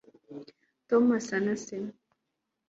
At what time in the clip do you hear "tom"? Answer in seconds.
0.89-1.05